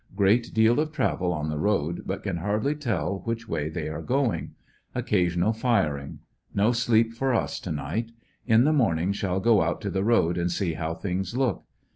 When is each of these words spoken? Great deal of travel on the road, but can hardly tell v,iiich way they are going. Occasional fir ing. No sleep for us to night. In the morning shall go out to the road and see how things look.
Great 0.15 0.51
deal 0.51 0.79
of 0.79 0.91
travel 0.91 1.31
on 1.31 1.47
the 1.51 1.59
road, 1.59 2.01
but 2.07 2.23
can 2.23 2.37
hardly 2.37 2.73
tell 2.73 3.19
v,iiich 3.19 3.47
way 3.47 3.69
they 3.69 3.87
are 3.87 4.01
going. 4.01 4.55
Occasional 4.95 5.53
fir 5.53 5.95
ing. 5.99 6.21
No 6.55 6.71
sleep 6.71 7.13
for 7.13 7.35
us 7.35 7.59
to 7.59 7.71
night. 7.71 8.11
In 8.47 8.63
the 8.63 8.73
morning 8.73 9.11
shall 9.13 9.39
go 9.39 9.61
out 9.61 9.79
to 9.81 9.91
the 9.91 10.03
road 10.03 10.39
and 10.39 10.51
see 10.51 10.73
how 10.73 10.95
things 10.95 11.37
look. 11.37 11.65